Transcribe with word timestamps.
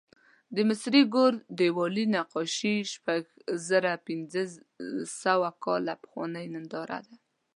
د 0.55 0.57
مصري 0.69 1.01
ګور 1.13 1.33
دیوالي 1.59 2.05
نقاشي 2.15 2.75
شپږزرهپینځهسوه 2.93 5.49
کاله 5.63 5.93
پخوانۍ 6.03 6.45
ننداره 6.53 6.99
ده. 7.05 7.15